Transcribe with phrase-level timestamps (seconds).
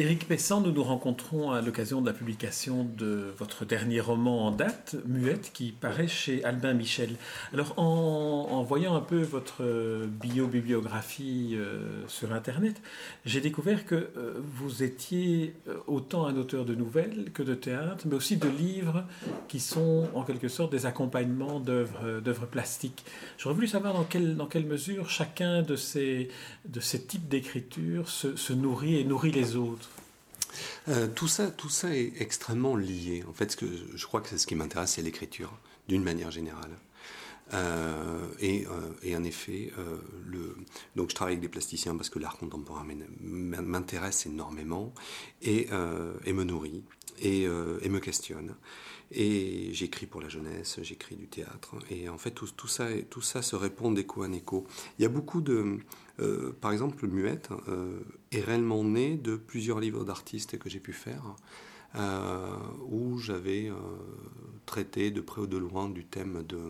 [0.00, 4.50] Éric Pessan, nous nous rencontrons à l'occasion de la publication de votre dernier roman en
[4.50, 7.16] date, Muette, qui paraît chez Albin Michel.
[7.52, 9.62] Alors, en, voyant un peu votre
[10.06, 12.80] bio-bibliographie euh, sur Internet,
[13.26, 18.06] j'ai découvert que euh, vous étiez euh, autant un auteur de nouvelles que de théâtre,
[18.08, 19.04] mais aussi de livres
[19.48, 23.04] qui sont en quelque sorte des accompagnements d'œuvres plastiques.
[23.36, 24.04] J'aurais voulu savoir dans
[24.46, 26.30] quelle, mesure chacun de ces,
[27.06, 29.89] types d'écriture se nourrit et nourrit les autres.
[30.88, 33.24] Euh, tout, ça, tout ça est extrêmement lié.
[33.28, 35.52] En fait, ce que je crois que c'est ce qui m'intéresse, c'est l'écriture,
[35.88, 36.70] d'une manière générale.
[37.52, 39.72] Euh, et, euh, en effet,
[40.26, 40.56] le,
[40.96, 42.86] donc je travaille avec des plasticiens parce que l'art contemporain
[43.20, 44.94] m'intéresse énormément
[45.42, 45.68] et,
[46.24, 46.84] et, me nourrit
[47.20, 48.54] et, me questionne.
[49.12, 51.74] Et j'écris pour la jeunesse, j'écris du théâtre.
[51.90, 54.66] Et en fait, tout, ça, tout ça se répond d'écho en écho.
[54.98, 55.78] Il y a beaucoup de.
[56.20, 57.98] Euh, par exemple, Muette euh,
[58.30, 61.34] est réellement né de plusieurs livres d'artistes que j'ai pu faire,
[61.96, 62.56] euh,
[62.88, 63.72] où j'avais
[64.66, 66.60] traité de près ou de loin du thème de,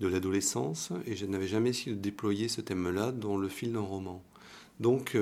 [0.00, 3.80] de l'adolescence, et je n'avais jamais essayé de déployer ce thème-là dans le fil d'un
[3.80, 4.22] roman.
[4.78, 5.16] Donc,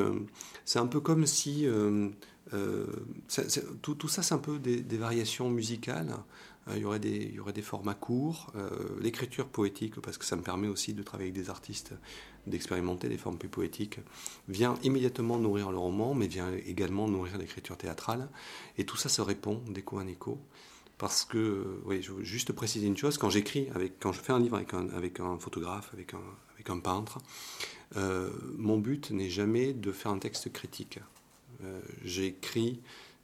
[0.64, 1.64] c'est un peu comme si
[2.52, 2.86] euh,
[3.82, 6.14] tout, tout, ça, c'est un peu des, variations musicales.
[6.68, 10.18] Euh, il, y aurait des, il y aurait des formats courts, euh, l'écriture poétique, parce
[10.18, 11.94] que ça me permet aussi de travailler avec des artistes,
[12.46, 14.00] d'expérimenter des formes plus poétiques,
[14.48, 18.28] vient immédiatement nourrir le roman, mais vient également nourrir l'écriture théâtrale.
[18.78, 20.38] Et tout ça se répond d'écho en écho.
[20.98, 23.68] Parce que, oui, je veux juste préciser une chose, quand j'écris,
[24.00, 27.18] quand je fais un livre avec un, photographe, avec un, peintre,
[28.56, 31.00] mon but n'est jamais de faire un texte critique.
[31.62, 32.80] Euh, j'écris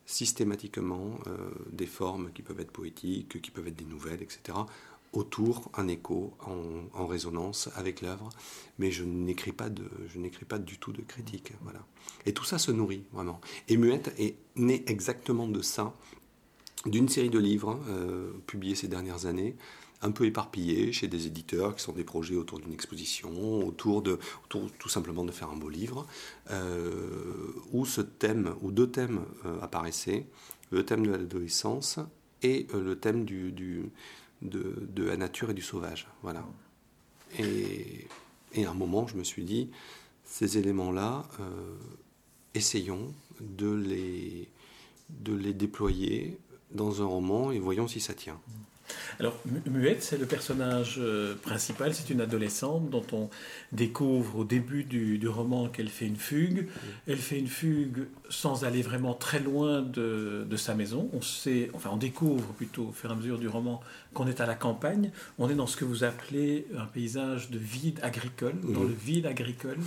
[0.07, 1.37] systématiquement euh,
[1.71, 4.59] des formes qui peuvent être poétiques, qui peuvent être des nouvelles, etc.,
[5.13, 6.35] autour, un écho,
[6.95, 8.29] en, résonance avec l'œuvre,
[8.79, 11.53] mais je n'écris pas, de, je n'écris pas du tout de critique.
[11.63, 11.85] Voilà.
[12.27, 13.41] Et tout ça se nourrit, vraiment.
[13.67, 15.97] Et Muette est né exactement de ça,
[16.87, 19.57] d'une série de livres euh, publiés ces dernières années,
[20.03, 24.19] un peu éparpillés chez des éditeurs qui sont des projets autour d'une exposition, autour de
[24.49, 26.07] tout simplement de faire un beau livre,
[26.51, 30.27] euh, où ce thème, ou deux thèmes euh, apparaissaient,
[30.71, 31.99] le thème de l'adolescence
[32.43, 33.53] et le thème du,
[34.41, 36.09] de, la nature et du sauvage.
[36.23, 36.47] Voilà.
[37.39, 38.07] Et,
[38.55, 39.69] et, à un moment, je me suis dit,
[40.25, 41.25] ces éléments-là,
[42.55, 44.49] essayons de les,
[45.11, 46.39] de les déployer
[46.73, 48.39] dans un roman et voyons si ça tient.
[49.19, 49.35] Alors,
[49.67, 53.29] Muette, c'est le personnage euh, principal, c'est une adolescente dont on
[53.73, 56.69] découvre au début du, roman qu'elle fait une fugue.
[57.07, 61.09] Elle fait une fugue sans aller vraiment très loin de, sa maison.
[61.13, 63.81] On sait, enfin, on découvre plutôt au fur et à mesure du roman
[64.15, 65.11] qu'on est à la campagne.
[65.39, 69.27] On est dans ce que vous appelez un paysage de vide agricole, dans le vide
[69.27, 69.79] agricole.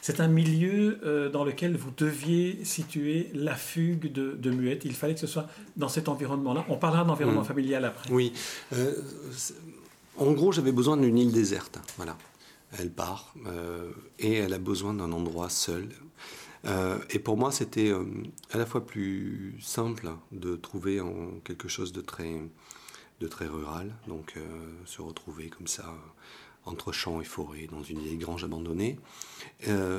[0.00, 4.84] C'est un milieu euh, dans lequel vous deviez situer la fugue de, Muette.
[4.84, 6.64] Il fallait que ce soit dans cet environnement-là.
[6.68, 7.46] On parlera d'environnement mm.
[7.46, 8.10] familial après.
[8.10, 8.32] Oui.
[8.72, 8.94] Euh,
[10.16, 11.78] en gros, j'avais besoin d'une île déserte.
[11.96, 12.16] Voilà.
[12.78, 15.88] Elle part euh, et elle a besoin d'un endroit seul.
[17.10, 17.92] et pour moi, c'était
[18.50, 22.42] à la fois plus simple de trouver en quelque chose de très,
[23.20, 24.34] de très rural, donc
[24.84, 25.94] se retrouver comme ça
[26.68, 28.98] entre champs et forêts, dans une grange abandonnée.
[29.66, 29.98] Euh,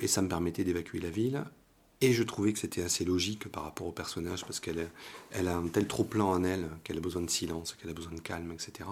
[0.00, 1.44] et ça me permettait d'évacuer la ville.
[2.00, 4.90] Et je trouvais que c'était assez logique par rapport au personnage, parce qu'elle
[5.30, 8.12] elle a un tel trop-plein en elle qu'elle a besoin de silence, qu'elle a besoin
[8.12, 8.88] de calme, etc.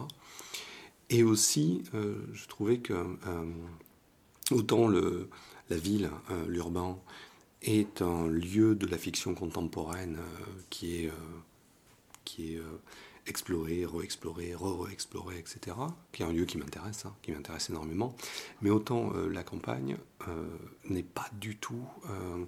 [1.11, 3.53] Et aussi, euh, je trouvais que euh,
[4.51, 5.29] autant le,
[5.69, 6.11] la ville,
[6.49, 6.99] l'urbain,
[7.61, 10.19] est un lieu de la fiction contemporaine
[10.69, 11.13] qui est,
[12.25, 12.61] qui est
[13.27, 15.77] explorer, re-explorer, re-re-explorer, etc.,
[16.13, 18.15] qui est un lieu qui m'intéresse, hein, qui m'intéresse énormément.
[18.61, 19.97] Mais autant euh, la campagne
[20.29, 20.47] euh,
[20.89, 21.87] n'est pas du tout...
[22.11, 22.45] Euh,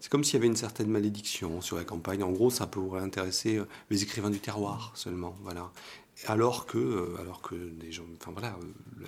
[0.00, 2.22] c'est comme s'il y avait une certaine malédiction sur la campagne.
[2.22, 5.70] En gros, ça pourrait intéresser les écrivains du terroir seulement, voilà.
[6.26, 8.56] Alors que, alors que des gens, enfin voilà,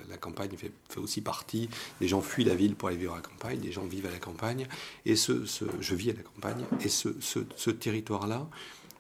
[0.09, 1.69] la, campagne fait, aussi partie.
[2.01, 4.11] Des gens fuient la ville pour aller vivre à la campagne, des gens vivent à
[4.11, 4.67] la campagne,
[5.05, 5.45] et ce,
[5.81, 8.49] je vis à la campagne, et ce, ce territoire-là,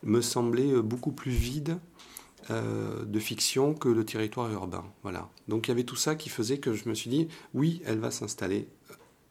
[0.02, 1.78] me semblait euh, beaucoup plus vide
[2.50, 4.84] euh, de fiction que le territoire urbain.
[5.02, 5.28] Voilà.
[5.48, 7.98] Donc il y avait tout ça qui faisait que je me suis dit, oui, elle
[7.98, 8.68] va s'installer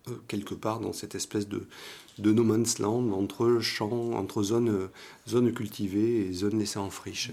[0.09, 1.67] euh, quelque part dans cette espèce de,
[2.19, 4.89] de no man's land entre champs, entre zones,
[5.53, 7.31] cultivées et zones laissées en friche.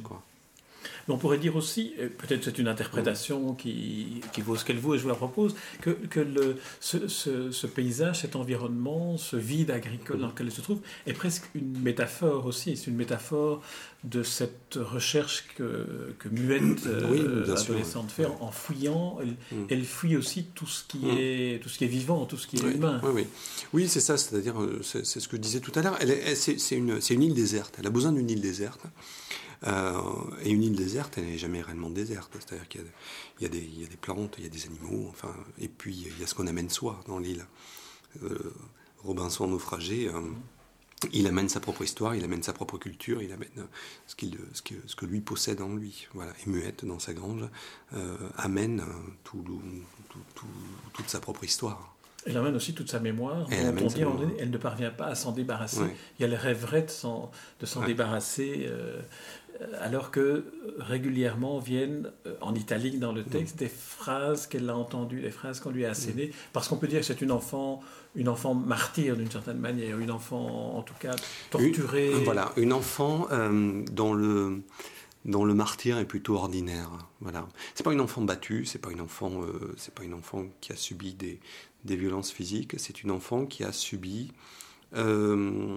[1.07, 4.95] Mais on pourrait dire aussi, peut-être c'est une interprétation qui, qui, vaut ce qu'elle vaut
[4.95, 9.71] et je vous la propose, que, que le, ce, ce, paysage, cet environnement, ce vide
[9.71, 12.77] agricole dans lequel il se trouve, est presque une métaphore aussi.
[12.77, 13.63] C'est une métaphore
[14.05, 19.19] de cette recherche que, que Muette, euh, adolescente, fait en fouillant.
[19.21, 19.67] Elle, mm.
[19.71, 21.19] elle, fuit aussi tout ce, qui mm.
[21.19, 23.01] est, tout ce qui est vivant, tout ce qui est humain.
[23.03, 23.27] Oui, oui.
[23.73, 25.99] oui c'est ça, c'est-à-dire, euh, c'est ce que je disais tout à l'heure.
[26.35, 27.77] C'est une, une île déserte.
[27.79, 28.81] Elle a besoin d'une île déserte.
[29.67, 29.93] Euh,
[30.43, 32.37] et une île déserte, elle n'est jamais réellement déserte.
[32.39, 32.85] C'est-à-dire qu'il
[33.41, 36.21] y, y, y, a des plantes, il y a des animaux, enfin, et puis il
[36.21, 37.47] y a ce qu'on amène soi dans l'île.
[39.03, 40.11] Robinson naufragé,
[41.13, 43.49] il amène sa propre histoire, il amène sa propre culture, il amène
[44.07, 44.15] ce,
[44.53, 46.07] ce, que, ce que, lui possède en lui.
[46.15, 46.33] Voilà.
[46.45, 47.45] Et Muette, dans sa grange,
[47.95, 48.83] euh, amène
[49.25, 49.45] tout,
[50.93, 51.95] toute sa propre histoire.
[52.27, 53.47] Elle amène aussi toute sa mémoire.
[53.51, 54.03] Elle, on dit,
[54.39, 55.85] elle ne parvient pas à s'en débarrasser.
[56.19, 57.31] Et elle rêverait de s'en,
[57.87, 58.67] débarrasser.
[58.67, 59.03] Euh,
[59.81, 60.45] alors que
[60.79, 65.61] régulièrement viennent euh, en italique dans le texte des phrases qu'elle a entendues, des phrases
[65.61, 67.83] qu'on lui a assénées, parce qu'on peut dire que c'est une enfant
[68.17, 71.17] une enfant martyre d'une certaine manière, une enfant en tout cas
[71.51, 72.13] torturée.
[72.25, 74.63] voilà, une enfant euh, dont, le,
[75.25, 76.91] dont le martyr est plutôt ordinaire.
[77.21, 80.45] Voilà, c'est pas une enfant battue, c'est pas une enfant, euh, c'est pas une enfant
[80.61, 81.41] qui a subi des,
[81.85, 84.33] des violences physiques, c'est une enfant qui a subi
[84.95, 85.77] euh,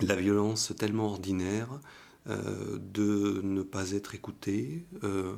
[0.00, 1.68] la violence tellement ordinaire
[2.28, 4.86] euh, de ne pas être écoutée.
[5.02, 5.36] Euh,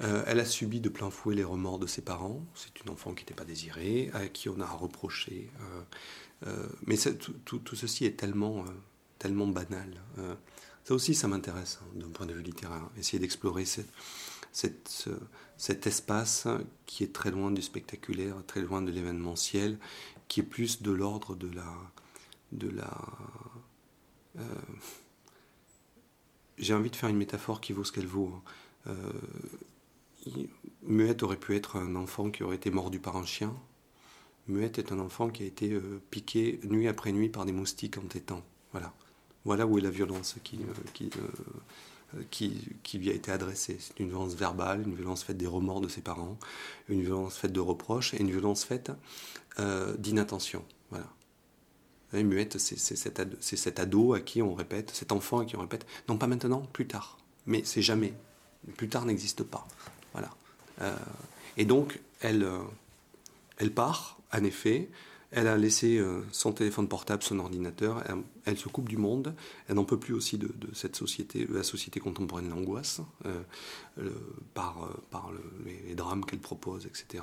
[0.00, 2.46] euh, elle a subi de plein fouet les remords de ses parents.
[2.54, 5.50] C'est une enfant qui n'était pas désirée, à qui on a reproché.
[6.86, 6.96] mais
[7.44, 8.64] tout, ceci est tellement,
[9.18, 10.00] tellement banal.
[10.84, 12.88] ça aussi, ça m'intéresse hein, d'un point de vue littéraire.
[12.96, 13.64] Essayer d'explorer
[14.52, 16.46] cet espace
[16.86, 19.78] qui est très loin du spectaculaire, très loin de l'événementiel,
[20.28, 21.48] qui est plus de l'ordre de
[22.68, 22.86] la
[26.60, 28.30] j'ai envie de faire une métaphore qui vaut ce qu'elle vaut.
[28.34, 28.42] Hein.
[28.88, 30.42] Euh,
[30.82, 33.54] Muette aurait pu être un enfant qui aurait été mordu par un chien.
[34.46, 37.98] Muette est un enfant qui a été euh, piqué nuit après nuit par des moustiques
[37.98, 38.42] en tétant.
[38.72, 38.92] Voilà.
[39.44, 43.78] Voilà où est la violence qui, euh, qui, qui, lui a été adressée.
[43.80, 46.38] C'est une violence verbale, une violence faite des remords de ses parents,
[46.88, 48.92] une violence faite de reproches et une violence faite
[49.98, 50.64] d'inattention.
[50.90, 51.06] Voilà
[52.12, 56.16] muette, c'est cet, ado, à qui on répète, cet enfant à qui on répète, non
[56.16, 57.18] pas maintenant, plus tard.
[57.46, 58.14] Mais c'est jamais.
[58.76, 59.66] Plus tard n'existe pas.
[60.82, 60.96] Euh,
[61.56, 62.62] et donc, euh,
[63.58, 64.88] elle part, en effet,
[65.32, 68.02] elle a laissé euh, son téléphone portable, son ordinateur.
[68.44, 69.34] Elle, se coupe du monde.
[69.68, 74.10] Elle n'en peut plus aussi de, cette société, la société contemporaine de l'angoisse, euh,
[74.54, 75.30] par, euh,
[75.86, 77.22] les, drames qu'elle propose, etc.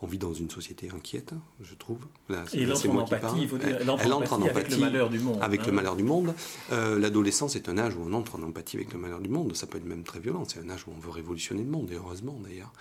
[0.00, 1.98] on vit dans une société inquiète, je trouve.
[2.30, 5.38] Là, Et elle entre en empathie, elle, entre en empathie avec le malheur du monde.
[5.42, 5.74] Avec le hein.
[5.74, 6.34] malheur du monde.
[6.70, 9.54] L'adolescence est un âge où on entre en empathie avec le malheur du monde.
[9.56, 10.44] Ça peut être même très violent.
[10.48, 12.72] C'est un âge où on veut révolutionner le monde, et heureusement d'ailleurs.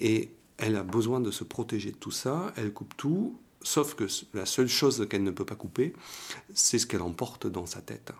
[0.00, 2.52] Et elle a besoin de se protéger de tout ça.
[2.56, 5.92] Elle coupe tout Sauf que la seule chose qu'elle ne peut pas couper,
[6.54, 8.12] c'est ce qu'elle emporte dans sa tête.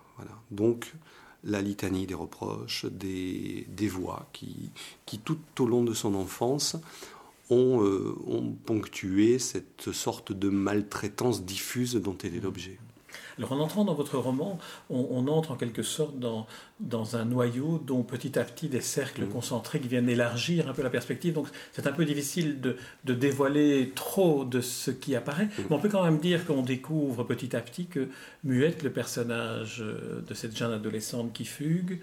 [0.51, 0.93] Donc,
[1.45, 4.73] la litanie des reproches, des, voix qui,
[5.25, 6.75] tout au long de son enfance,
[7.53, 12.81] euh, ont ponctué cette sorte de maltraitance diffuse dont elle est l'objet.
[13.39, 16.47] Alors en entrant dans votre roman, on, entre en quelque sorte dans,
[16.81, 19.29] dans, un noyau dont petit à petit des cercles mmh.
[19.29, 21.35] concentriques viennent élargir un peu la perspective.
[21.35, 25.47] Donc c'est un peu difficile de, de, dévoiler trop de ce qui apparaît.
[25.47, 25.63] Mmh.
[25.69, 28.09] Mais on peut quand même dire qu'on découvre petit à petit que
[28.45, 32.01] Muette, le personnage euh, de cette jeune adolescente qui fugue,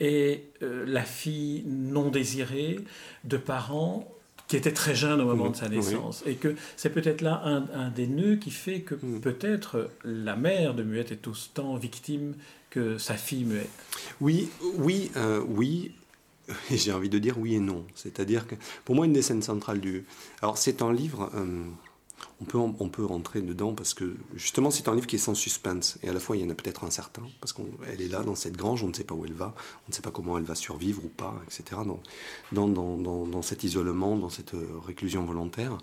[0.00, 2.80] est euh, la fille non désirée
[3.24, 4.08] de parents
[4.48, 6.22] qui était très jeune au moment de sa naissance.
[6.26, 9.20] Et que c'est peut-être là un, des nœuds qui fait que mm.
[9.20, 12.34] peut-être la mère de Muette est autant victime
[12.70, 13.68] que sa fille Muette.
[14.20, 15.92] Oui, oui, euh, oui.
[16.70, 17.84] J'ai envie de dire oui et non.
[17.94, 20.04] C'est-à-dire que pour moi, une des scènes centrales du.
[20.42, 21.30] Alors, c'est un livre.
[21.34, 21.64] Euh,
[22.52, 26.08] on peut, rentrer dedans parce que justement c'est un livre qui est sans suspense et
[26.08, 28.34] à la fois il y en a peut-être un certain parce qu'elle est là dans
[28.34, 29.54] cette grange, on ne sait pas où elle va,
[29.86, 31.80] on ne sait pas comment elle va survivre ou pas, etc.
[32.52, 34.52] Dans, cet isolement, dans cette
[34.86, 35.78] réclusion volontaire.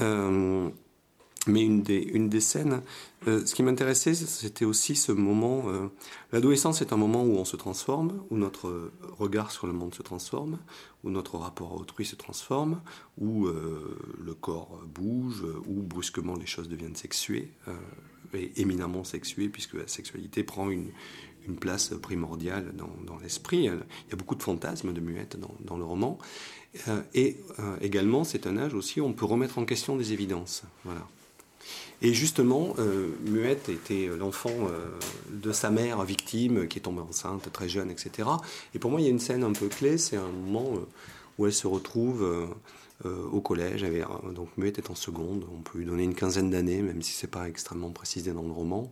[0.00, 0.70] Euh,
[1.46, 2.82] mais une des, scènes,
[3.28, 5.64] euh, ce qui m'intéressait, c'était aussi ce moment.
[5.68, 5.88] Euh,
[6.32, 10.02] l'adolescence est un moment où on se transforme, où notre regard sur le monde se
[10.02, 10.58] transforme,
[11.04, 12.80] où notre rapport à autrui se transforme,
[13.18, 17.52] où euh, le corps bouge, où brusquement les choses deviennent sexuées,
[18.34, 20.90] et éminemment sexuées, puisque la sexualité prend une,
[21.60, 23.66] place primordiale dans, dans l'esprit.
[23.66, 26.18] Il y a beaucoup de fantasmes de muette dans, dans le roman.
[27.14, 27.36] et
[27.80, 30.64] également, c'est un âge aussi où on peut remettre en question des évidences.
[30.84, 31.06] Voilà.
[32.02, 34.90] Et justement, euh, Muette était l'enfant euh,
[35.30, 38.28] de sa mère victime qui est tombée enceinte très jeune, etc.
[38.74, 40.86] Et pour moi, il y a une scène un peu clé, c'est un moment euh,
[41.38, 42.48] où elle se retrouve
[43.04, 43.84] au collège.
[44.34, 47.26] donc Muette est en seconde, on peut lui donner une quinzaine d'années, même si c'est
[47.26, 48.90] pas extrêmement précisé dans le roman.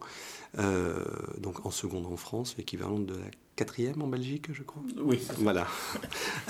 [1.39, 4.83] donc en seconde en France, l'équivalent de la quatrième en Belgique, je crois.
[4.99, 5.27] Oui.
[5.39, 5.67] Voilà.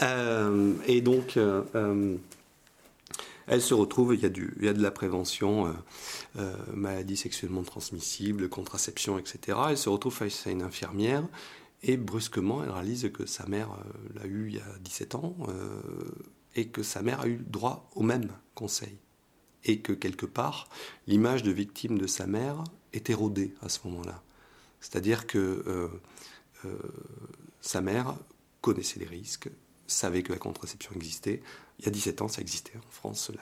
[0.89, 1.39] et donc
[3.47, 4.27] elle se retrouve, il y
[4.69, 5.73] a, de la prévention, euh,
[6.39, 9.59] euh, maladies sexuellement transmissibles, contraception, etc.
[9.71, 11.27] Elle se retrouve face à une infirmière
[11.83, 15.37] et brusquement, elle réalise que sa mère euh, l'a eu il y a 17 ans
[16.55, 18.97] et que sa mère a eu droit au même conseil.
[19.67, 20.69] Et que quelque part,
[21.07, 24.23] l'image de victime de sa mère est érodée à ce moment-là.
[24.81, 25.91] C'est-à-dire que
[27.63, 28.15] sa mère
[28.61, 29.49] connaissait les risques,
[29.87, 31.43] savait que la contraception existait,
[31.81, 33.33] il y a 17 ans, ça existait en France,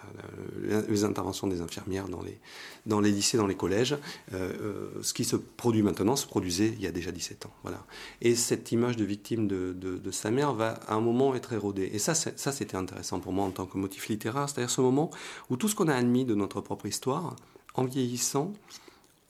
[0.88, 2.40] les interventions des infirmières dans les,
[2.86, 3.92] dans les lycées, dans les collèges.
[4.32, 7.52] Euh, euh, ce qui se produit maintenant se produisait il y a déjà 17 ans.
[7.62, 7.84] Voilà.
[8.22, 11.90] Et cette image de victime de, sa mère va à un moment être érodée.
[11.92, 15.10] Et ça, ça c'était intéressant pour moi en tant que motif littéraire, c'est-à-dire ce moment
[15.50, 17.36] où tout ce qu'on a admis de notre propre histoire,
[17.74, 18.52] en vieillissant,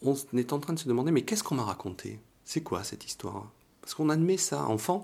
[0.02, 2.20] on est en train de se demander, mais qu'est-ce qu'on m'a raconté?
[2.44, 3.50] C'est quoi cette histoire?
[3.80, 4.64] Parce qu'on admet ça.
[4.66, 5.02] Enfant,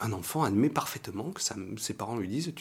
[0.00, 1.40] un enfant admet parfaitement que
[1.78, 2.52] ses parents lui disent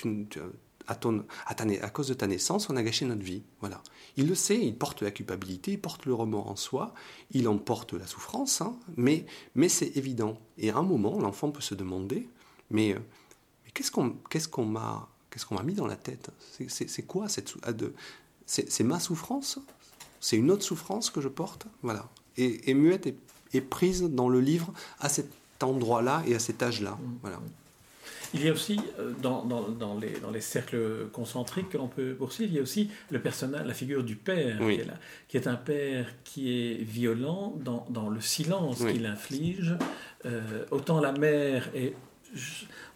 [0.88, 3.44] à, cause de ta naissance, on a gâché notre vie.
[3.60, 3.82] Voilà.
[4.18, 6.94] Il le sait, il porte la culpabilité, il porte le remords en soi,
[7.32, 9.26] il en porte la souffrance, hein, mais,
[9.56, 10.38] mais c'est évident.
[10.58, 12.30] Et à un moment, l'enfant peut se demander
[12.70, 13.00] mais, euh,
[13.74, 16.32] qu'est-ce qu'on m'a mis dans la tête?
[16.68, 17.54] C'est quoi cette
[18.48, 19.60] c'est ma souffrance?
[20.20, 21.68] C'est une autre souffrance que je porte?
[21.82, 22.10] Voilà.
[22.38, 23.14] Et, et Muette
[23.54, 25.32] est prise dans le livre à cette
[25.64, 26.92] endroit-là et à cet âge-là.
[26.92, 27.18] Mm.
[27.22, 27.40] Voilà.
[28.34, 31.88] Il y a aussi, euh, dans, dans, dans, les, dans les, cercles concentriques que l'on
[31.88, 34.96] peut poursuivre, il y a aussi le personnage, la figure du père, qui, est là,
[35.30, 39.76] qui, est un père qui est violent dans, dans le silence qu'il inflige.
[40.26, 41.94] Euh, autant la mère est...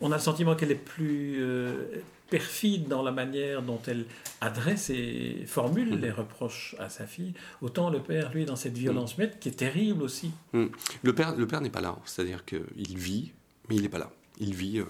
[0.02, 1.38] On a le sentiment qu'elle est plus...
[1.40, 4.06] Euh, perfide dans la manière dont elle
[4.42, 6.02] adresse et formule mm.
[6.02, 9.30] les reproches à sa fille, autant le père, lui, dans cette violence mm.
[9.40, 10.32] qui est terrible aussi.
[10.54, 10.66] Mm.
[11.04, 13.32] Le père, le père n'est pas là, c'est-à-dire qu'il vit,
[13.68, 14.12] mais il n'est pas là.
[14.40, 14.86] Il vit euh,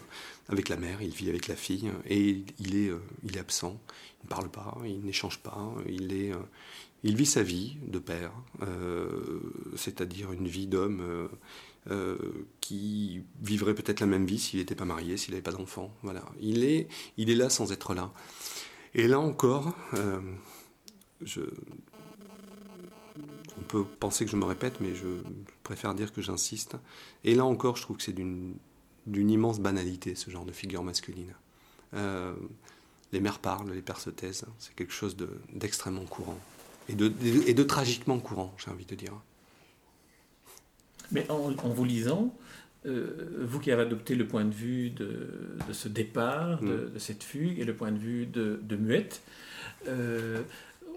[0.49, 3.79] avec la mère, il vit avec la fille, et il est, euh, il est absent.
[4.21, 6.33] Il ne parle pas, il n'échange pas, il est...
[6.33, 6.39] Euh,
[7.01, 8.33] il vit sa vie de père,
[9.77, 11.27] c'est-à-dire une vie d'homme euh,
[12.61, 15.91] qui vivrait peut-être la même vie s'il n'était pas marié, s'il n'avait pas d'enfant.
[16.03, 16.23] Voilà.
[16.39, 18.11] Il est, il est là sans être là.
[18.95, 20.19] Et là encore, euh,
[23.57, 25.21] on peut penser que je me répète, mais je
[25.63, 26.75] préfère dire que j'insiste.
[27.23, 28.55] Et là encore, je trouve que c'est d'une,
[29.07, 31.33] immense banalité, ce genre de figure masculine.
[31.93, 32.33] Euh,
[33.11, 34.45] les mères parlent, les pères se taisent.
[34.57, 36.39] C'est quelque chose de, d'extrêmement courant.
[36.87, 39.13] Et de tragiquement courant, j'ai envie de dire.
[41.11, 42.35] Mais en, vous lisant,
[42.85, 45.27] euh, vous qui avez adopté le point de vue de,
[45.71, 46.99] ce départ, de, mm.
[46.99, 49.21] cette fugue, et le point de vue de, Muette,
[49.87, 50.41] euh,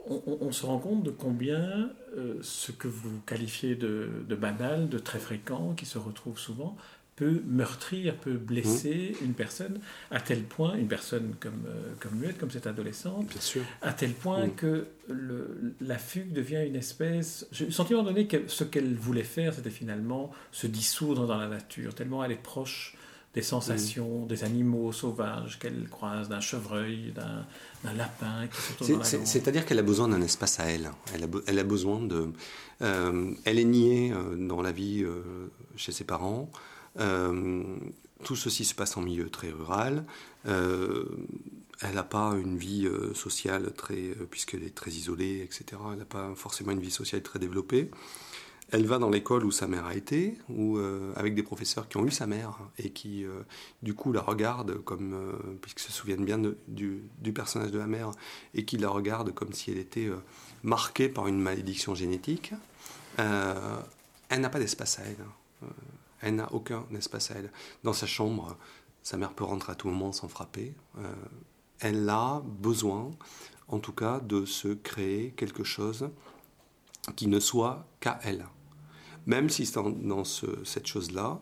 [0.07, 5.19] on, se rend compte de combien euh, ce que vous qualifiez de, banal, de très
[5.19, 6.76] fréquent, qui se retrouve souvent,
[7.16, 9.25] peut meurtrir, peut blesser mmh.
[9.25, 13.26] une personne, à tel point, une personne comme, euh, comme Muette, comme cette adolescente,
[13.83, 14.54] à tel point mmh.
[14.54, 17.47] que le, la fugue devient une espèce...
[17.52, 21.49] J'ai le sentiment donné que ce qu'elle voulait faire, c'était finalement se dissoudre dans la
[21.49, 22.97] nature, tellement elle est proche
[23.35, 24.26] des sensations, mmh.
[24.26, 28.47] des animaux sauvages qu'elle croise, d'un chevreuil, d'un lapin
[29.25, 30.90] C'est-à-dire qu'elle a besoin d'un espace à elle.
[31.14, 32.31] Elle a, elle a besoin de...
[32.83, 35.07] Euh, elle est niée euh, dans la vie
[35.76, 36.50] chez ses parents.
[36.99, 37.62] Euh,
[38.25, 40.04] tout ceci se passe en milieu très rural.
[40.46, 41.04] Euh,
[41.80, 45.80] elle n'a pas une vie euh, sociale très, puisqu'elle est très isolée, etc.
[45.92, 47.90] Elle n'a pas forcément une vie sociale très développée.
[48.70, 50.78] Elle va dans l'école où sa mère a été, ou
[51.14, 53.26] avec des professeurs qui ont eu sa mère et qui,
[53.82, 55.14] du coup, la regardent comme,
[55.61, 58.12] puisqu'ils se souviennent bien du, du, personnage de la mère,
[58.54, 60.08] et qui la regardent comme si elle était
[60.62, 62.54] marquée par une malédiction génétique.
[63.18, 65.68] elle n'a pas d'espace à elle.
[66.23, 67.52] Elle n'a aucun espace à elle.
[67.83, 68.57] Dans sa chambre,
[69.02, 70.75] sa mère peut rentrer à tout moment sans frapper.
[70.99, 71.14] Euh,
[71.81, 73.11] elle a besoin,
[73.69, 76.11] en tout cas, de se créer quelque chose
[77.17, 78.47] qui ne soit qu'à elle.
[79.26, 81.41] Même si dans, dans cette chose-là,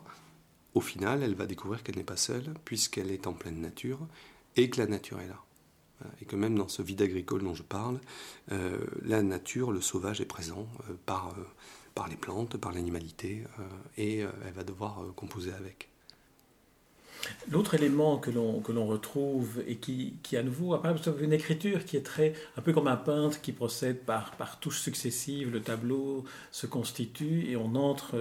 [0.73, 3.99] au final, elle va découvrir qu'elle n'est pas seule, puisqu'elle est en pleine nature,
[4.55, 5.43] et que la nature est là.
[6.19, 7.99] Et que même dans ce vide agricole dont je parle,
[8.51, 11.35] euh, la nature, le sauvage est présent euh, par
[11.95, 13.63] par les plantes, par l'animalité, euh,
[13.97, 15.89] et euh, elle va devoir euh, composer avec.
[17.51, 21.33] L'autre élément que l'on, que l'on retrouve et qui, qui à nouveau apparaît, c'est une
[21.33, 25.51] écriture qui est très, un peu comme un peintre qui procède par, par touches successives,
[25.51, 28.15] le tableau se constitue et on entre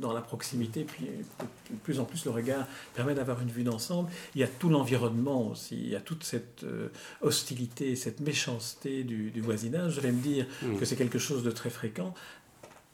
[0.00, 4.10] dans la proximité, puis de plus en plus le regard permet d'avoir une vue d'ensemble.
[4.34, 6.66] Il y a tout l'environnement aussi, il y a toute cette
[7.20, 9.94] hostilité, cette méchanceté du, du voisinage.
[9.94, 10.78] Je vais me dire mmh.
[10.78, 12.12] que c'est quelque chose de très fréquent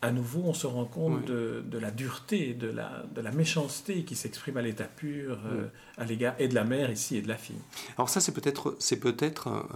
[0.00, 4.14] à nouveau, on se rend compte de, la dureté, de la, de la méchanceté qui
[4.14, 7.37] s'exprime à l'état pur euh, à l'égard et de la mère ici et de la
[7.37, 7.61] fille.
[7.97, 9.67] Alors ça, c'est peut-être c'est peut-être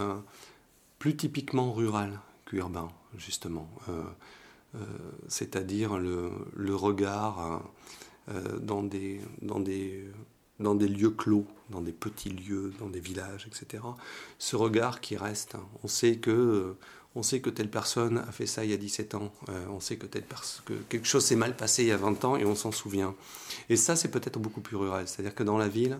[1.00, 3.68] plus typiquement rural qu'urbain, justement.
[3.88, 4.02] Euh,
[4.76, 4.78] euh,
[5.26, 7.62] c'est-à-dire le, le regard
[8.60, 10.08] dans, des, dans, des,
[10.60, 13.82] dans des lieux clos, dans des petits lieux, dans des villages, etc.
[14.38, 15.56] Ce regard qui reste.
[15.82, 16.76] On sait que
[17.14, 19.80] on sait que telle personne a fait ça il y a 17 ans, euh, on
[19.80, 20.24] sait que, telle
[20.64, 23.14] que quelque chose s'est mal passé il y a 20 ans et on s'en souvient.
[23.68, 25.06] Et ça, c'est peut-être beaucoup plus rural.
[25.06, 25.98] C'est-à-dire que dans la ville,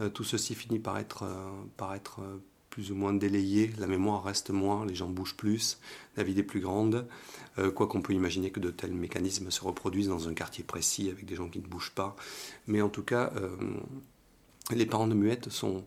[0.00, 2.38] euh, tout ceci finit par être, euh,
[2.70, 5.78] plus ou moins délayé, la mémoire reste moins, les gens bougent plus,
[6.16, 7.06] la ville est plus grande,
[7.76, 11.24] quoi qu'on peut imaginer que de tels mécanismes se reproduisent dans un quartier précis avec
[11.24, 12.16] des gens qui ne bougent pas.
[12.66, 13.32] Mais en tout cas,
[14.72, 15.84] les parents de Muette sont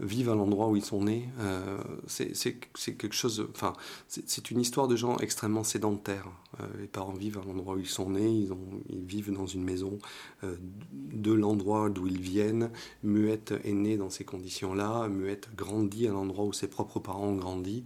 [0.00, 1.28] vivent à l'endroit où ils sont nés.
[1.38, 3.46] Euh, c'est quelque chose.
[3.50, 3.74] Enfin,
[4.08, 6.28] c'est une histoire de gens extrêmement sédentaires.
[6.60, 8.48] Euh, les parents vivent à l'endroit où ils sont nés.
[8.88, 9.98] Ils, vivent dans une maison
[10.44, 10.56] euh,
[10.92, 12.70] de l'endroit d'où ils viennent.
[13.02, 15.08] Muette est né dans ces conditions-là.
[15.08, 17.84] Muette grandit à l'endroit où ses propres parents ont grandi.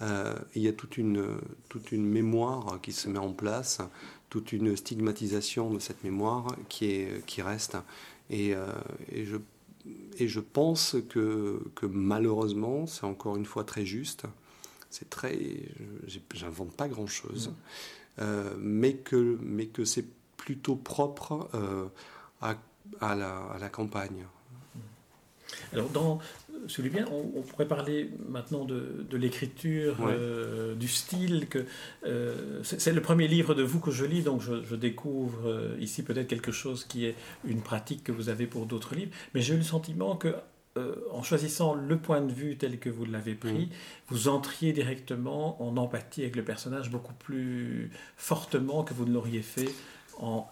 [0.00, 1.24] il y a toute une,
[1.68, 3.78] toute une mémoire qui se met en place,
[4.28, 7.76] toute une stigmatisation de cette mémoire qui, est, qui reste.
[8.28, 8.54] Et,
[9.10, 9.36] et je
[10.18, 14.24] et je pense que, que malheureusement, c'est encore une fois très juste.
[14.90, 15.38] C'est très.
[16.32, 17.52] J'invente pas grand chose.
[18.20, 21.86] Euh, mais que, mais que c'est plutôt propre euh,
[22.40, 22.54] à,
[23.00, 24.24] à, la, à, la, campagne.
[25.72, 26.20] Alors, dans,
[26.66, 31.46] celui bien, on, pourrait parler maintenant de, de l'écriture, euh, du style.
[31.48, 31.64] que
[32.06, 36.02] euh, C'est le premier livre de vous que je lis, donc je, découvre euh, ici
[36.02, 39.12] peut-être quelque chose qui est une pratique que vous avez pour d'autres livres.
[39.34, 40.34] Mais j'ai eu le sentiment que
[41.12, 43.68] en choisissant le point de vue tel que vous l'avez pris,
[44.08, 49.42] vous entriez directement en empathie avec le personnage beaucoup plus fortement que vous ne l'auriez
[49.42, 49.68] fait
[50.18, 50.48] en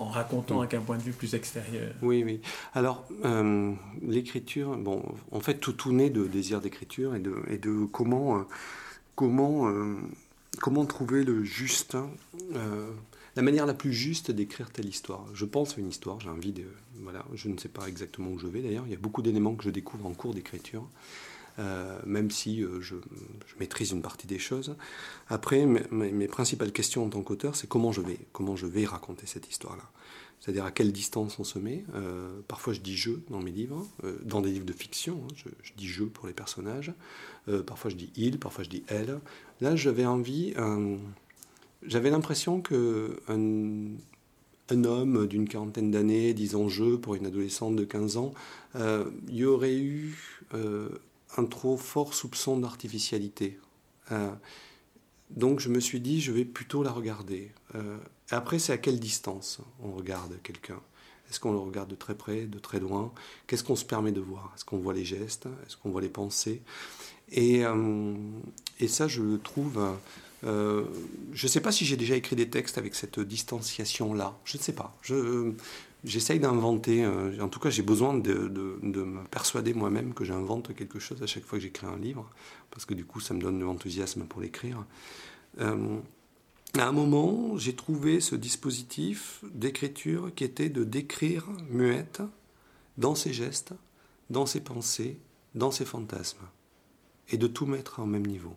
[0.00, 1.92] en racontant avec un point de vue plus extérieur.
[2.02, 2.40] Oui, oui.
[2.74, 7.58] Alors, euh, l'écriture, bon, en fait, tout, tout naît de désir d'écriture et de, et
[7.58, 8.42] de comment, euh,
[9.14, 9.96] comment, euh,
[10.60, 11.96] comment trouver le juste,
[13.36, 15.24] la manière la plus juste d'écrire telle histoire.
[15.34, 16.64] Je pense à une histoire, j'ai envie de.
[17.02, 19.54] Voilà, je ne sais pas exactement où je vais d'ailleurs, il y a beaucoup d'éléments
[19.54, 20.84] que je découvre en cours d'écriture.
[21.60, 22.94] Euh, même si euh, je,
[23.58, 24.76] maîtrise une partie des choses.
[25.28, 29.26] Après, mes, principales questions en tant qu'auteur, c'est comment je vais, comment je vais raconter
[29.26, 29.82] cette histoire-là.
[30.40, 31.84] C'est-à-dire à quelle distance on se met.
[31.94, 33.86] Euh, parfois, je dis je dans mes livres,
[34.22, 36.94] dans des livres de fiction, hein, je, dis je pour les personnages.
[37.66, 39.20] parfois, je dis il, parfois, je dis elle.
[39.60, 40.54] Là, j'avais envie,
[41.82, 48.16] j'avais l'impression que un, homme d'une quarantaine d'années, disant je pour une adolescente de 15
[48.16, 48.32] ans,
[48.76, 50.16] il y aurait eu
[51.36, 53.58] un trop fort soupçon d'artificialité.
[54.12, 54.30] Euh,
[55.30, 57.52] donc je me suis dit, je vais plutôt la regarder.
[57.74, 57.98] Euh,
[58.30, 60.80] après, c'est à quelle distance on regarde quelqu'un?
[61.28, 63.12] Est-ce qu'on le regarde de très près, de très loin?
[63.46, 64.52] Qu'est-ce qu'on se permet de voir?
[64.56, 65.46] Est-ce qu'on voit les gestes?
[65.64, 66.62] Est-ce qu'on voit les pensées?
[67.30, 68.14] Et, euh,
[68.80, 69.80] et, ça, je le trouve...
[70.42, 70.82] je
[71.42, 74.36] ne sais pas si j'ai déjà écrit des textes avec cette distanciation-là.
[74.44, 74.96] Je ne sais pas.
[75.02, 75.52] Je,
[76.02, 78.32] J'essaye d'inventer, euh, en tout cas j'ai besoin de,
[78.82, 82.30] me persuader moi-même que j'invente quelque chose à chaque fois que j'écris un livre,
[82.70, 84.86] parce que du coup ça me donne de l'enthousiasme pour l'écrire.
[85.60, 85.98] Euh,
[86.78, 92.22] à un moment, j'ai trouvé ce dispositif d'écriture qui était de décrire muette
[92.96, 93.74] dans ses gestes,
[94.30, 95.18] dans ses pensées,
[95.54, 96.46] dans ses fantasmes,
[97.28, 98.54] et de tout mettre au même niveau.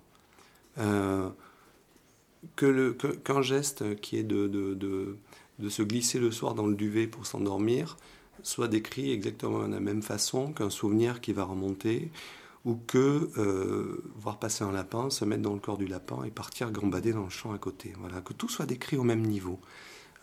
[0.77, 1.29] Euh,
[2.55, 5.17] qu'un geste qui est de
[5.69, 7.97] se glisser le soir dans le duvet pour s'endormir
[8.41, 12.11] soit décrit exactement de la même façon qu'un souvenir qui va remonter
[12.65, 16.31] ou que euh, voir passer un lapin, se mettre dans le corps du lapin et
[16.31, 17.93] partir gambader dans le champ à côté.
[17.99, 19.59] Voilà, que tout soit décrit au même niveau.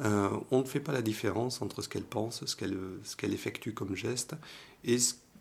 [0.00, 2.56] Euh, on ne fait pas la différence entre ce qu'elle pense, ce
[3.16, 4.34] qu'elle effectue comme geste
[4.84, 4.96] et,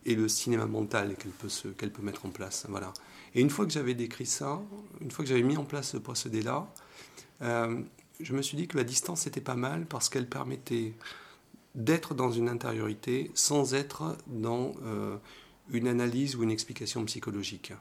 [0.06, 2.66] et le cinéma mental qu'elle peut, peut mettre en place.
[2.68, 2.92] Voilà.
[3.34, 4.62] Et une fois que j'avais décrit ça,
[5.00, 6.68] une fois que j'avais mis en place ce procédé-là,
[7.42, 7.82] euh,
[8.20, 10.94] je me suis dit que la distance était pas mal parce qu'elle permettait
[11.76, 15.18] d'être dans une intériorité sans être dans euh,
[15.72, 17.74] une analyse ou une explication psychologique.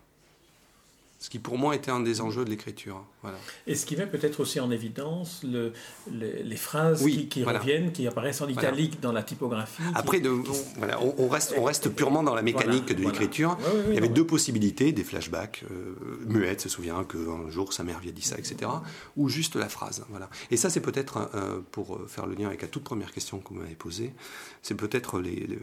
[1.20, 3.04] Ce qui pour moi était un des enjeux de l'écriture.
[3.22, 3.38] Voilà.
[3.66, 5.72] Et ce qui met peut-être aussi en évidence le,
[6.12, 9.82] les, phrases qui, reviennent, qui apparaissent en italique dans la typographie.
[9.96, 13.58] Après, de, on, reste, on reste purement dans la mécanique de l'écriture.
[13.88, 15.64] Il y avait deux possibilités, des flashbacks.
[15.68, 18.70] Euh, Muette se souvient qu'un jour sa mère lui a dit ça, etc.
[19.16, 20.06] Ou juste la phrase.
[20.10, 20.30] Voilà.
[20.52, 23.48] Et ça, c'est peut-être, euh, pour faire le lien avec la toute première question que
[23.48, 24.14] vous m'avez posée,
[24.62, 25.58] c'est peut-être le,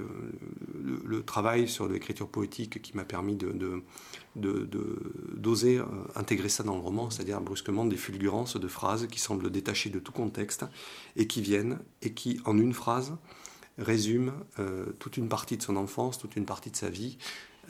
[1.05, 3.53] le, travail sur l'écriture poétique qui m'a permis de,
[4.35, 9.19] de d'oser euh, intégrer ça dans le roman, c'est-à-dire brusquement des fulgurances de phrases qui
[9.19, 10.65] semblent détachées de tout contexte
[11.15, 13.15] et qui viennent et qui, en une phrase,
[13.77, 17.19] résument euh, toute une partie de son enfance, toute une partie de sa vie,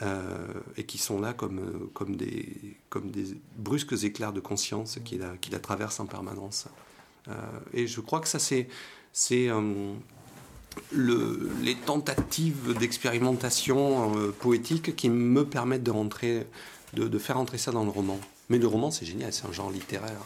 [0.01, 5.17] euh, et qui sont là comme, comme, des, comme des brusques éclairs de conscience qui
[5.17, 6.67] la, qui la traversent en permanence.
[7.73, 8.69] et je crois que ça, c'est
[10.91, 16.45] le, les tentatives d'expérimentation poétique qui me permettent de, rentrer,
[16.95, 18.19] de, faire entrer ça dans le roman.
[18.49, 20.25] Mais le roman, c'est génial, c'est un genre littéraire.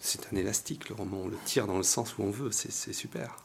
[0.00, 1.22] C'est un élastique, le roman.
[1.24, 3.36] On le tire dans le sens où on veut, c'est super.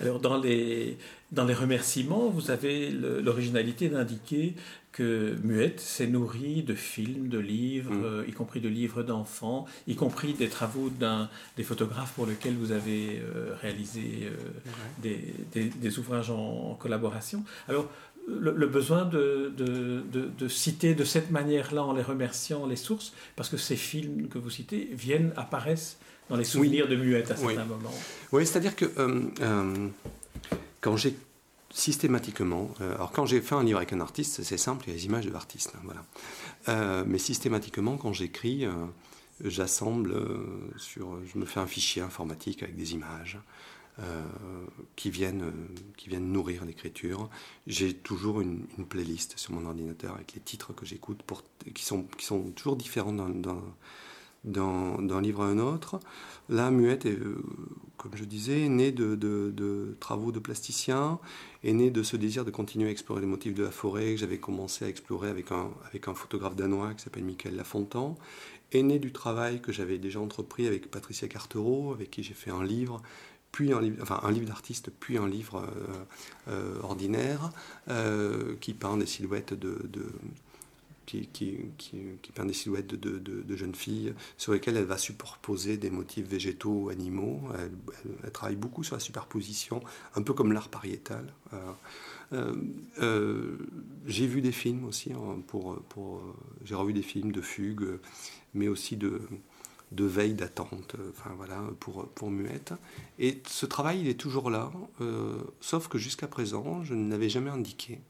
[0.00, 0.96] Alors, dans les,
[1.32, 4.54] dans les remerciements, vous avez l'originalité d'indiquer
[4.96, 8.04] que Muette s'est nourrie de films, de livres, mm.
[8.04, 12.54] euh, y compris de livres d'enfants, y compris des travaux d'un des photographes pour lesquels
[12.54, 15.12] vous avez euh, réalisé euh,
[15.52, 17.44] des, des, ouvrages en, collaboration.
[17.68, 17.90] Alors,
[18.26, 23.48] le, besoin de, de, de, citer de cette manière-là, en les remerciant, les sources, parce
[23.48, 27.64] que ces films que vous citez viennent, apparaissent dans les souvenirs de Muette à certains
[27.64, 27.94] moments.
[28.32, 28.90] Oui, c'est-à-dire que
[30.80, 31.14] quand j'ai
[31.76, 34.92] systématiquement, euh, alors quand j'ai fait un livre avec un artiste, c'est simple, il y
[34.94, 36.04] a des images de l'artiste, hein, voilà.
[36.68, 38.72] Euh, mais systématiquement, quand j'écris, euh,
[39.44, 40.14] j'assemble
[40.78, 43.38] sur, je me fais un fichier informatique avec des images
[44.94, 45.52] qui viennent,
[45.96, 47.30] qui viennent nourrir l'écriture.
[47.66, 51.22] J'ai toujours une, playlist sur mon ordinateur avec les titres que j'écoute,
[51.74, 53.14] qui sont, qui sont toujours différents
[54.44, 55.98] d'un livre à un autre.
[56.48, 57.42] La Muette, est, euh,
[57.96, 61.18] comme je disais, est née de, travaux de plasticiens,
[61.64, 64.18] est née de ce désir de continuer à explorer les motifs de la forêt que
[64.18, 68.16] j'avais commencé à explorer avec un, avec un photographe danois qui s'appelle Michael Lafontan,
[68.72, 72.50] est née du travail que j'avais déjà entrepris avec Patricia Cartereau, avec qui j'ai fait
[72.50, 73.02] un livre
[73.56, 76.04] puis un livre, enfin livre d'artiste, puis un livre euh,
[76.48, 77.50] euh, ordinaire
[78.60, 79.78] qui peint des silhouettes de,
[81.06, 86.90] qui, peint des silhouettes de, jeunes filles sur lesquelles elle va superposer des motifs végétaux
[86.90, 87.40] animaux.
[87.58, 89.80] Elle, travaille beaucoup sur la superposition,
[90.14, 91.32] un peu comme l'art pariétal.
[91.52, 91.72] Euh,
[92.32, 92.54] euh,
[93.00, 93.56] euh,
[94.06, 96.22] j'ai vu des films aussi, hein, pour, pour,
[96.64, 97.98] j'ai revu des films de fugue,
[98.54, 99.22] mais aussi de,
[99.92, 102.74] de veille d'attente, enfin voilà, pour, pour Muette.
[103.18, 104.72] Et ce travail, il est toujours là,
[105.60, 108.00] sauf que jusqu'à présent, je ne l'avais jamais indiqué.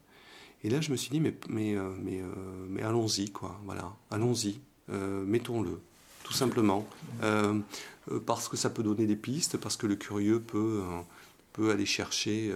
[0.67, 2.27] Et là, je me suis dit, mais, mais, euh, mais, euh,
[2.69, 3.61] mais allons-y, quoi.
[3.65, 4.59] Voilà, allons-y,
[4.91, 5.81] euh, mettons-le,
[6.25, 6.87] tout simplement.
[8.25, 10.83] parce que ça peut donner des pistes, parce que le curieux peut,
[11.53, 12.53] peut aller chercher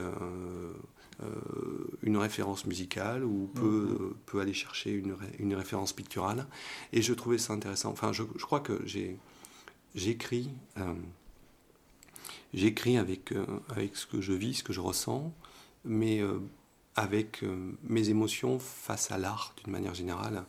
[2.03, 4.15] une référence musicale ou peut, mm-hmm.
[4.27, 6.47] peut aller chercher une, une, référence picturale.
[6.93, 7.91] Et je trouvais ça intéressant.
[7.91, 9.19] Enfin, je, je crois que j'ai
[9.95, 10.51] j'écris
[12.55, 13.35] j'écris avec,
[13.69, 15.33] avec ce que je vis, ce que je ressens,
[15.85, 16.23] mais
[16.97, 20.45] avec euh, mes émotions face à l'art d'une manière générale,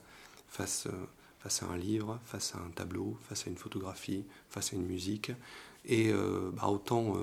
[0.48, 1.08] face, euh,
[1.40, 4.86] face à un livre, face à un tableau, face à une photographie, face à une
[4.86, 5.32] musique.
[5.86, 7.16] Et euh, bah, autant,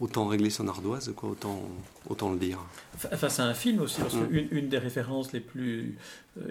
[0.00, 1.62] autant régler son ardoise, quoi, autant,
[2.08, 2.58] autant le dire.
[2.96, 4.48] Face à un film aussi, parce qu'une mm.
[4.50, 5.96] une des références les plus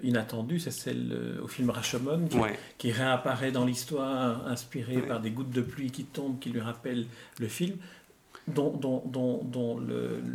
[0.04, 2.38] inattendues, c'est celle au film Rashomon, qui,
[2.78, 7.08] qui réapparaît dans l'histoire, inspirée par des gouttes de pluie qui tombent, qui lui rappellent
[7.40, 7.78] le film
[8.54, 9.80] dont,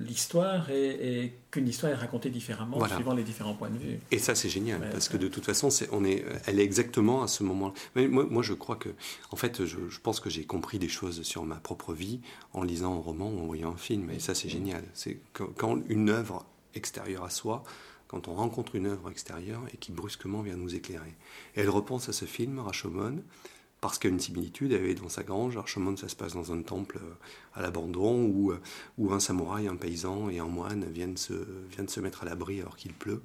[0.06, 3.98] l'histoire est, qu'une histoire est racontée différemment suivant les différents points de vue.
[4.10, 7.28] Et ça c'est génial parce que de toute façon on est, elle est exactement à
[7.28, 7.74] ce moment-là.
[7.94, 8.90] Mais moi, moi, je crois que
[9.30, 12.20] en fait je, pense que j'ai compris des choses sur ma propre vie
[12.52, 14.84] en lisant un roman ou en voyant un film et ça c'est génial.
[14.94, 17.62] C'est quand une œuvre extérieure à soi
[18.08, 21.14] quand on rencontre une œuvre extérieure et qui brusquement vient nous éclairer.
[21.56, 23.22] Et elle repense à ce film, Rashomon,
[23.84, 24.72] parce qu'il y a une similitude.
[24.72, 25.58] Elle est dans sa grange.
[25.58, 27.12] Archemont, ça se passe dans un temple euh,
[27.52, 28.58] à l'abandon où, euh,
[28.96, 31.34] où un samouraï, un paysan et un moine viennent se,
[31.68, 33.20] viennent se mettre à l'abri alors qu'il pleut.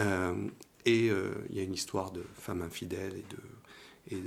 [0.00, 0.48] Euh,
[0.84, 4.18] et il y a une histoire de femmes infidèles et de,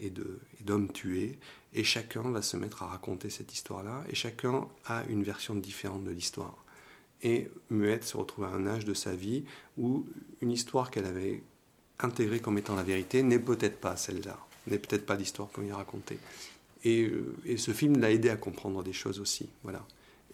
[0.00, 1.38] et, de, et d'hommes tués.
[1.74, 4.02] Et chacun va se mettre à raconter cette histoire-là.
[4.08, 6.64] Et chacun a une version différente de l'histoire.
[7.22, 9.44] Et Muette se retrouve à un âge de sa vie
[9.76, 10.06] où
[10.40, 11.42] une histoire qu'elle avait
[11.98, 15.76] intégrée comme étant la vérité n'est peut-être pas celle-là n'est peut-être pas l'histoire qu'on a
[15.76, 16.18] racontée.
[16.84, 19.48] Et, euh, et, ce film l'a aidé à comprendre des choses aussi.
[19.62, 19.84] Voilà.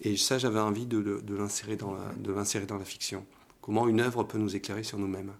[0.01, 3.25] Et ça, j'avais envie de, de l'insérer dans, dans la fiction.
[3.61, 5.33] Comment une œuvre peut nous éclairer sur nous-mêmes.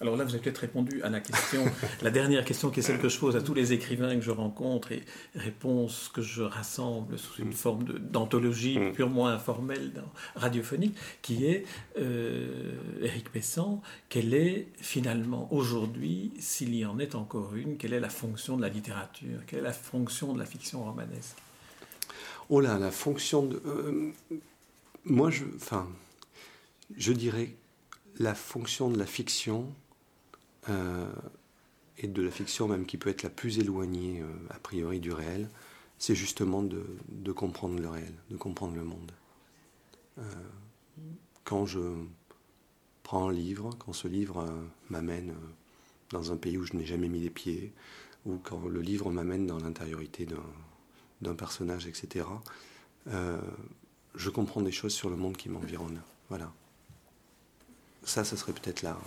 [0.00, 1.64] Alors là, vous avez peut-être répondu à la question,
[2.02, 4.30] la dernière question qui est celle que je pose à tous les écrivains que je
[4.30, 5.02] rencontre et
[5.34, 8.92] réponse que je rassemble sous une forme d'anthologie mm.
[8.92, 10.04] purement informelle,
[10.36, 11.64] radiophonique, qui est
[11.98, 18.00] euh, Éric Pessan, quelle est finalement aujourd'hui, s'il y en est encore une, quelle est
[18.00, 21.36] la fonction de la littérature, quelle est la fonction de la fiction romanesque?
[22.50, 23.60] Oh là, la fonction de...
[23.66, 24.12] Euh,
[25.04, 25.88] moi, je, enfin,
[26.96, 27.50] je dirais
[28.18, 29.66] la fonction de la fiction,
[30.68, 31.10] euh,
[31.98, 35.12] et de la fiction même qui peut être la plus éloignée euh, a priori du
[35.12, 35.48] réel,
[35.98, 39.12] c'est justement de, comprendre le réel, de comprendre le monde.
[40.18, 40.22] Euh,
[41.44, 41.80] quand je
[43.02, 44.46] prends un livre, quand ce livre
[44.90, 45.34] m'amène
[46.10, 47.72] dans un pays où je n'ai jamais mis les pieds,
[48.26, 50.26] ou quand le livre m'amène dans l'intériorité
[51.22, 52.26] d'un personnage, etc.,
[54.14, 56.02] je comprends des choses sur le monde qui m'environne.
[56.28, 56.52] Voilà.
[58.04, 58.98] Ça, ça serait peut-être là,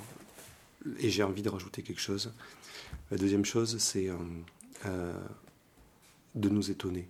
[1.00, 2.34] et j'ai envie de rajouter quelque chose.
[3.10, 4.18] La deuxième chose, c'est euh,
[4.86, 5.14] euh,
[6.36, 7.10] de nous étonner.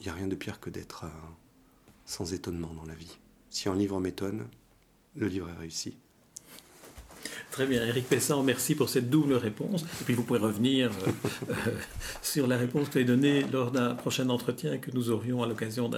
[0.00, 1.08] Il n'y a rien de pire que d'être euh,
[2.04, 3.18] sans étonnement dans la vie.
[3.50, 4.46] Si un livre m'étonne,
[5.14, 5.96] le livre est réussi.
[7.56, 9.80] Très bien, Eric Pessan, merci pour cette double réponse.
[9.80, 11.54] Et puis vous pouvez revenir euh, euh,
[12.20, 15.46] sur la réponse que vous avez donnée lors d'un prochain entretien que nous aurions à
[15.46, 15.90] l'occasion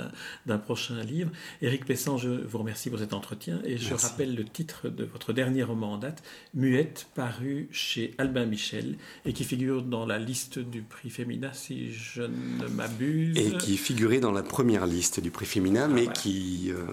[0.47, 1.33] d'un prochain livre.
[1.61, 5.33] Eric Pessan, je vous remercie pour cet entretien et je rappelle le titre de votre
[5.33, 6.23] dernier roman en date,
[6.55, 11.93] Muette, paru chez Albin Michel et qui figure dans la liste du prix Féminin, si
[11.93, 13.37] je ne m'abuse.
[13.37, 16.85] Et qui figurait dans la première liste du prix Féminin, ah, mais qui euh,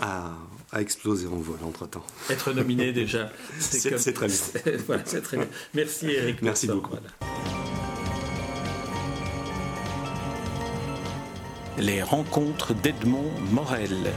[0.00, 0.36] a,
[0.72, 2.04] a, explosé en vol entre-temps.
[2.28, 4.36] Être nominé déjà, c'est c'est très bien.
[4.86, 5.46] voilà, c'est très bien.
[5.74, 6.42] Merci Eric.
[6.42, 6.94] Merci beaucoup.
[11.78, 14.12] Les rencontres d'Edmond Morel.